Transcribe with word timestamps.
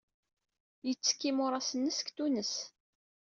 Yettekk 0.87 1.21
imuras-nnes 1.29 1.97
deg 1.99 2.09
Tunes. 2.15 2.53